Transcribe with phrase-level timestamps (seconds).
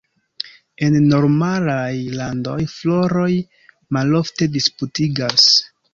[0.85, 1.91] En normalaj
[2.21, 3.29] landoj, floroj
[3.99, 5.51] malofte disputigas.